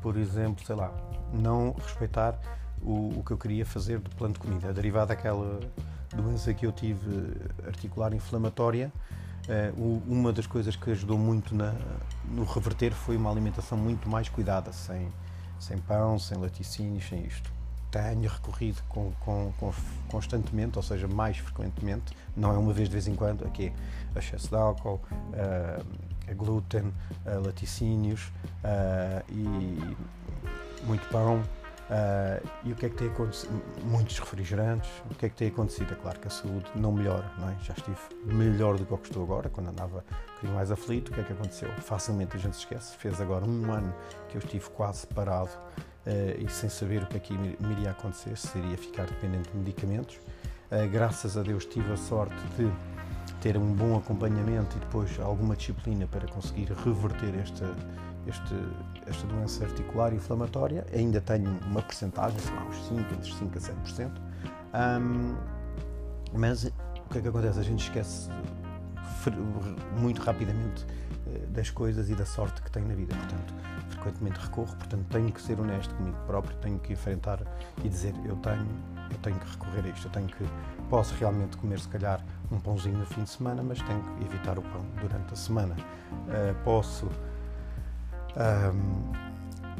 por 0.00 0.16
exemplo, 0.16 0.64
sei 0.66 0.74
lá, 0.74 0.92
não 1.32 1.72
respeitar 1.72 2.38
o, 2.82 3.18
o, 3.18 3.22
que 3.24 3.30
eu 3.30 3.38
queria 3.38 3.64
fazer 3.64 4.00
do 4.00 4.10
plano 4.10 4.34
de 4.34 4.40
comida, 4.40 4.72
derivado 4.72 5.08
daquela 5.08 5.60
doença 6.14 6.52
que 6.52 6.66
eu 6.66 6.72
tive 6.72 7.36
articular 7.66 8.12
inflamatória 8.12 8.92
uma 10.06 10.32
das 10.32 10.46
coisas 10.46 10.76
que 10.76 10.90
ajudou 10.90 11.18
muito 11.18 11.54
na, 11.54 11.74
no 12.30 12.44
reverter 12.44 12.92
foi 12.92 13.16
uma 13.16 13.30
alimentação 13.30 13.76
muito 13.76 14.08
mais 14.08 14.28
cuidada, 14.28 14.72
sem, 14.72 15.08
sem 15.58 15.78
pão, 15.78 16.18
sem 16.18 16.38
laticínios, 16.38 17.08
sem 17.08 17.24
isto. 17.24 17.52
Tenho 17.90 18.30
recorrido 18.30 18.82
com, 18.88 19.12
com, 19.20 19.52
com, 19.58 19.72
constantemente, 20.08 20.78
ou 20.78 20.82
seja, 20.82 21.06
mais 21.06 21.36
frequentemente, 21.36 22.16
não 22.36 22.52
é 22.52 22.58
uma 22.58 22.72
vez 22.72 22.88
de 22.88 22.92
vez 22.92 23.06
em 23.06 23.14
quando, 23.14 23.44
aqui 23.44 23.72
é 24.14 24.18
excesso 24.18 24.48
de 24.48 24.54
álcool, 24.54 25.00
uh, 25.10 26.34
glúten, 26.34 26.86
uh, 26.86 27.44
laticínios 27.44 28.32
e 29.28 29.96
muito 30.86 31.06
pão, 31.10 31.42
Uh, 31.92 32.48
e 32.64 32.72
o 32.72 32.74
que 32.74 32.86
é 32.86 32.88
que 32.88 32.96
tem 32.96 33.08
acontecido? 33.08 33.62
Muitos 33.84 34.18
refrigerantes. 34.18 34.90
O 35.10 35.14
que 35.14 35.26
é 35.26 35.28
que 35.28 35.36
tem 35.36 35.48
acontecido? 35.48 35.92
É 35.92 35.96
claro 35.96 36.18
que 36.18 36.26
a 36.26 36.30
saúde 36.30 36.64
não 36.74 36.90
melhora, 36.90 37.30
não 37.38 37.50
é? 37.50 37.56
Já 37.62 37.74
estive 37.74 37.98
melhor 38.24 38.78
do 38.78 38.86
que 38.86 38.92
eu 38.92 39.00
estou 39.02 39.22
agora, 39.22 39.50
quando 39.50 39.68
andava 39.68 39.98
um 39.98 40.34
bocadinho 40.34 40.54
mais 40.54 40.70
aflito. 40.70 41.10
O 41.10 41.14
que 41.14 41.20
é 41.20 41.24
que 41.24 41.34
aconteceu? 41.34 41.68
Facilmente 41.82 42.34
a 42.34 42.40
gente 42.40 42.54
se 42.54 42.60
esquece. 42.60 42.96
Fez 42.96 43.20
agora 43.20 43.44
um 43.44 43.70
ano 43.70 43.94
que 44.30 44.36
eu 44.36 44.38
estive 44.38 44.70
quase 44.70 45.06
parado 45.08 45.50
uh, 45.50 46.42
e 46.42 46.48
sem 46.48 46.70
saber 46.70 47.02
o 47.02 47.06
que 47.06 47.18
é 47.18 47.20
que 47.20 47.34
me 47.36 47.56
iria 47.72 47.90
acontecer, 47.90 48.38
se 48.38 48.56
iria 48.56 48.78
ficar 48.78 49.06
dependente 49.06 49.50
de 49.50 49.58
medicamentos. 49.58 50.16
Uh, 50.16 50.88
graças 50.90 51.36
a 51.36 51.42
Deus 51.42 51.66
tive 51.66 51.92
a 51.92 51.96
sorte 51.98 52.34
de 52.56 52.72
ter 53.42 53.58
um 53.58 53.70
bom 53.74 53.98
acompanhamento 53.98 54.78
e 54.78 54.80
depois 54.80 55.20
alguma 55.20 55.54
disciplina 55.56 56.06
para 56.06 56.26
conseguir 56.26 56.72
reverter 56.72 57.34
esta 57.38 57.66
este, 58.26 58.54
esta 59.06 59.26
doença 59.26 59.64
articular 59.64 60.12
inflamatória. 60.12 60.86
Ainda 60.92 61.20
tenho 61.20 61.58
uma 61.66 61.82
percentagem, 61.82 62.38
sei 62.38 62.54
lá, 62.54 62.64
uns 62.64 62.88
5, 62.88 63.00
entre 63.00 63.32
5 63.32 63.58
a 63.58 63.60
7%. 63.60 64.10
Um, 65.00 65.36
mas 66.34 66.64
o 66.64 66.72
que 67.10 67.18
é 67.18 67.20
que 67.20 67.28
acontece? 67.28 67.58
A 67.58 67.62
gente 67.62 67.82
esquece 67.84 68.30
muito 69.98 70.20
rapidamente 70.22 70.86
eh, 71.26 71.46
das 71.50 71.70
coisas 71.70 72.10
e 72.10 72.14
da 72.14 72.24
sorte 72.26 72.62
que 72.62 72.70
tem 72.70 72.82
na 72.82 72.94
vida. 72.94 73.14
Portanto, 73.14 73.54
frequentemente 73.90 74.40
recorro, 74.40 74.74
portanto, 74.76 75.06
tenho 75.10 75.30
que 75.30 75.40
ser 75.40 75.60
honesto 75.60 75.94
comigo 75.94 76.16
próprio, 76.26 76.56
tenho 76.58 76.78
que 76.78 76.92
enfrentar 76.92 77.40
e 77.84 77.88
dizer 77.88 78.14
eu 78.24 78.36
tenho, 78.36 78.66
eu 79.10 79.18
tenho 79.18 79.38
que 79.38 79.50
recorrer 79.50 79.84
a 79.84 79.88
isto, 79.88 80.06
eu 80.06 80.10
tenho 80.10 80.26
que 80.26 80.44
posso 80.88 81.14
realmente 81.14 81.56
comer 81.56 81.78
se 81.78 81.88
calhar 81.88 82.20
um 82.50 82.58
pãozinho 82.58 82.98
no 82.98 83.06
fim 83.06 83.22
de 83.22 83.30
semana, 83.30 83.62
mas 83.62 83.80
tenho 83.80 84.02
que 84.02 84.24
evitar 84.24 84.58
o 84.58 84.62
pão 84.62 84.84
durante 85.00 85.32
a 85.32 85.36
semana. 85.36 85.74
Uh, 86.12 86.54
posso 86.64 87.08
um, 88.36 89.12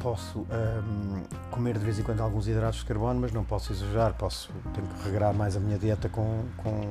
posso 0.01 0.39
um, 0.39 1.23
comer 1.49 1.77
de 1.77 1.85
vez 1.85 1.99
em 1.99 2.03
quando 2.03 2.21
alguns 2.21 2.47
hidratos 2.47 2.79
de 2.79 2.85
carbono, 2.85 3.21
mas 3.21 3.31
não 3.31 3.43
posso 3.43 3.71
exagerar. 3.71 4.13
Posso, 4.13 4.51
tenho 4.73 4.87
que 4.87 5.03
regrar 5.03 5.33
mais 5.33 5.55
a 5.55 5.59
minha 5.59 5.77
dieta 5.77 6.09
com, 6.09 6.43
com, 6.57 6.81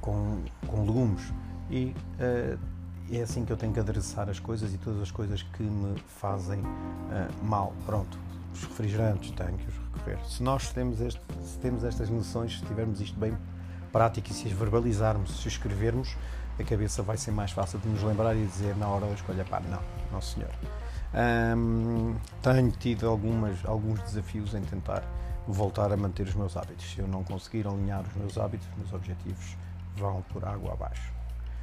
com, 0.00 0.42
com 0.66 0.80
legumes. 0.86 1.32
E 1.70 1.94
uh, 2.20 2.58
é 3.10 3.22
assim 3.22 3.44
que 3.44 3.52
eu 3.52 3.56
tenho 3.56 3.72
que 3.72 3.80
adereçar 3.80 4.28
as 4.28 4.38
coisas 4.38 4.72
e 4.72 4.78
todas 4.78 5.02
as 5.02 5.10
coisas 5.10 5.42
que 5.42 5.62
me 5.62 5.98
fazem 6.20 6.60
uh, 6.60 7.44
mal. 7.44 7.72
Pronto, 7.84 8.18
os 8.52 8.62
refrigerantes 8.62 9.30
tenho 9.32 9.56
que 9.58 9.68
os 9.68 9.74
recorrer. 9.94 10.18
Se 10.26 10.42
nós 10.42 10.70
temos, 10.72 11.00
este, 11.00 11.20
se 11.42 11.58
temos 11.58 11.84
estas 11.84 12.08
noções, 12.08 12.58
se 12.58 12.64
tivermos 12.64 13.00
isto 13.00 13.18
bem 13.18 13.36
prático 13.92 14.30
e 14.30 14.34
se 14.34 14.48
as 14.48 14.52
verbalizarmos, 14.52 15.42
se 15.42 15.48
escrevermos, 15.48 16.16
a 16.58 16.64
cabeça 16.64 17.02
vai 17.02 17.16
ser 17.16 17.32
mais 17.32 17.50
fácil 17.50 17.78
de 17.78 17.88
nos 17.88 18.02
lembrar 18.02 18.36
e 18.36 18.44
dizer 18.46 18.76
na 18.76 18.88
hora 18.88 19.06
da 19.06 19.12
escolha, 19.12 19.44
pá, 19.44 19.60
não, 19.60 19.82
não 20.12 20.20
senhor. 20.20 20.50
Um, 21.14 22.16
tenho 22.42 22.70
tido 22.72 23.08
algumas, 23.08 23.64
alguns 23.64 24.00
desafios 24.00 24.54
em 24.54 24.62
tentar 24.62 25.02
voltar 25.46 25.92
a 25.92 25.96
manter 25.96 26.26
os 26.26 26.34
meus 26.34 26.56
hábitos. 26.56 26.92
Se 26.92 27.00
eu 27.00 27.08
não 27.08 27.22
conseguir 27.22 27.66
alinhar 27.66 28.02
os 28.02 28.14
meus 28.14 28.38
hábitos, 28.38 28.66
os 28.68 28.76
meus 28.78 28.92
objetivos 28.92 29.56
vão 29.96 30.22
por 30.32 30.44
água 30.44 30.72
abaixo. 30.72 31.12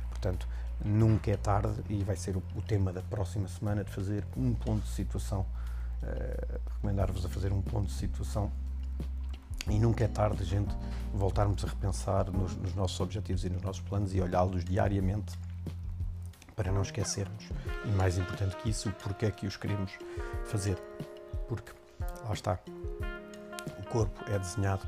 Portanto, 0.09 0.47
nunca 0.83 1.31
é 1.31 1.37
tarde 1.37 1.81
e 1.89 2.03
vai 2.03 2.15
ser 2.15 2.35
o, 2.37 2.43
o 2.55 2.61
tema 2.61 2.91
da 2.93 3.01
próxima 3.01 3.47
semana 3.47 3.83
de 3.83 3.91
fazer 3.91 4.25
um 4.37 4.53
ponto 4.53 4.81
de 4.83 4.89
situação. 4.89 5.45
Uh, 6.01 6.59
Recomendar-vos 6.75 7.25
a 7.25 7.29
fazer 7.29 7.51
um 7.51 7.61
ponto 7.61 7.87
de 7.87 7.93
situação 7.93 8.51
e 9.69 9.79
nunca 9.79 10.03
é 10.03 10.07
tarde, 10.07 10.43
gente, 10.43 10.75
voltarmos 11.13 11.63
a 11.63 11.67
repensar 11.67 12.31
nos, 12.31 12.55
nos 12.55 12.73
nossos 12.73 12.99
objetivos 12.99 13.43
e 13.43 13.49
nos 13.49 13.61
nossos 13.61 13.81
planos 13.81 14.13
e 14.13 14.21
olhá-los 14.21 14.63
diariamente 14.63 15.37
para 16.55 16.71
não 16.71 16.81
esquecermos. 16.81 17.49
E 17.85 17.89
mais 17.89 18.17
importante 18.17 18.55
que 18.57 18.69
isso, 18.69 18.89
o 18.89 18.93
porquê 18.93 19.27
é 19.27 19.31
que 19.31 19.47
os 19.47 19.57
queremos 19.57 19.91
fazer. 20.45 20.77
Porque, 21.47 21.71
lá 22.23 22.33
está, 22.33 22.59
o 23.79 23.83
corpo 23.89 24.23
é 24.29 24.37
desenhado 24.37 24.87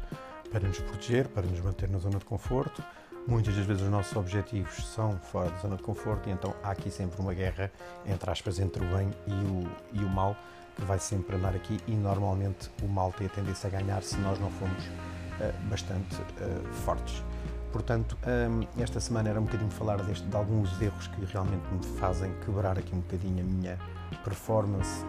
para 0.51 0.67
nos 0.67 0.79
proteger, 0.79 1.27
para 1.27 1.47
nos 1.47 1.59
manter 1.59 1.89
na 1.89 1.97
zona 1.97 2.19
de 2.19 2.25
conforto. 2.25 2.83
Muitas 3.25 3.55
das 3.55 3.65
vezes 3.65 3.83
os 3.83 3.89
nossos 3.89 4.15
objetivos 4.15 4.85
são 4.87 5.17
fora 5.17 5.49
da 5.49 5.57
zona 5.57 5.77
de 5.77 5.83
conforto 5.83 6.29
e 6.29 6.31
então 6.31 6.53
há 6.61 6.71
aqui 6.71 6.91
sempre 6.91 7.19
uma 7.21 7.33
guerra, 7.33 7.71
entre 8.05 8.29
aspas, 8.29 8.59
entre 8.59 8.83
o 8.83 8.89
bem 8.89 9.09
e 9.25 9.31
o, 9.31 10.01
e 10.01 10.03
o 10.03 10.09
mal 10.09 10.35
que 10.75 10.83
vai 10.83 10.99
sempre 10.99 11.35
andar 11.35 11.55
aqui 11.55 11.79
e 11.87 11.91
normalmente 11.91 12.69
o 12.81 12.87
mal 12.87 13.11
tem 13.11 13.27
a 13.27 13.29
tendência 13.29 13.67
a 13.67 13.71
ganhar 13.71 14.01
se 14.03 14.17
nós 14.17 14.39
não 14.39 14.49
formos 14.51 14.83
uh, 14.85 15.69
bastante 15.69 16.15
uh, 16.15 16.73
fortes. 16.73 17.23
Portanto, 17.71 18.15
um, 18.27 18.81
esta 18.81 18.99
semana 18.99 19.29
era 19.29 19.41
um 19.41 19.45
bocadinho 19.45 19.71
falar 19.71 19.97
deste, 20.03 20.23
de 20.27 20.35
alguns 20.35 20.79
erros 20.79 21.07
que 21.07 21.25
realmente 21.25 21.63
me 21.71 21.83
fazem 21.97 22.31
quebrar 22.45 22.77
aqui 22.77 22.93
um 22.93 22.99
bocadinho 22.99 23.41
a 23.41 23.43
minha 23.43 23.79
performance 24.23 25.03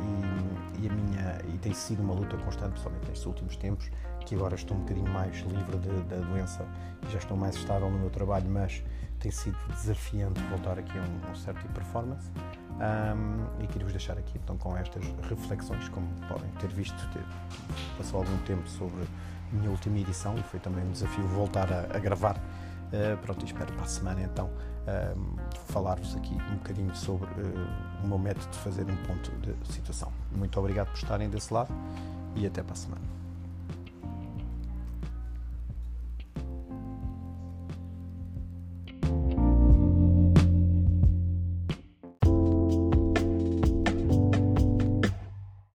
e, 0.81 0.83
e, 0.83 0.89
a 0.89 0.93
minha 0.93 1.39
e 1.53 1.59
tem 1.59 1.75
sido 1.75 2.03
uma 2.03 2.15
luta 2.15 2.39
constante, 2.39 2.71
principalmente 2.71 3.07
nestes 3.07 3.27
últimos 3.27 3.57
tempos, 3.57 3.91
que 4.25 4.35
agora 4.35 4.55
estou 4.55 4.77
um 4.77 4.81
bocadinho 4.81 5.11
mais 5.11 5.37
livre 5.41 5.79
de, 5.79 6.03
da 6.05 6.17
doença 6.17 6.67
e 7.07 7.13
já 7.13 7.19
estou 7.19 7.37
mais 7.37 7.55
estável 7.57 7.91
no 7.91 7.99
meu 7.99 8.11
trabalho, 8.11 8.49
mas 8.49 8.83
tem 9.21 9.31
sido 9.31 9.57
desafiante 9.69 10.41
voltar 10.43 10.79
aqui 10.79 10.99
a 10.99 11.03
um, 11.03 11.31
um 11.31 11.35
certo 11.35 11.61
tipo 11.61 11.75
performance. 11.75 12.31
Um, 12.75 13.63
e 13.63 13.67
queria-vos 13.69 13.93
deixar 13.93 14.19
aqui 14.19 14.39
então 14.43 14.57
com 14.57 14.77
estas 14.77 15.05
reflexões, 15.29 15.89
como 15.91 16.09
podem 16.29 16.51
ter 16.59 16.69
visto, 16.69 16.97
ter, 17.13 17.23
passou 17.97 18.21
algum 18.21 18.37
tempo 18.39 18.69
sobre 18.69 19.03
a 19.03 19.55
minha 19.55 19.71
última 19.71 19.99
edição 19.99 20.37
e 20.37 20.43
foi 20.43 20.59
também 20.59 20.85
um 20.85 20.91
desafio 20.91 21.25
voltar 21.29 21.73
a, 21.73 21.97
a 21.97 21.99
gravar. 21.99 22.37
Uh, 22.37 23.17
pronto, 23.19 23.45
espero 23.45 23.73
para 23.73 23.85
a 23.85 23.89
semana 23.89 24.23
então 24.23 24.51
falar-vos 25.69 26.15
aqui 26.17 26.35
um 26.35 26.57
bocadinho 26.57 26.95
sobre 26.95 27.27
uh, 27.27 28.05
o 28.05 28.07
meu 28.07 28.19
método 28.19 28.51
de 28.51 28.59
fazer 28.59 28.83
um 28.83 28.97
ponto 29.05 29.31
de 29.39 29.73
situação. 29.73 30.13
Muito 30.33 30.59
obrigado 30.59 30.89
por 30.89 30.97
estarem 30.97 31.29
desse 31.29 31.53
lado 31.53 31.73
e 32.35 32.47
até 32.47 32.63
para 32.63 32.73
a 32.73 32.77
semana. 32.77 33.24